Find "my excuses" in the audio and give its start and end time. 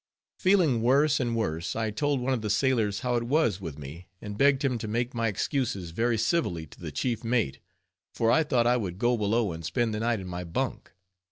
5.13-5.91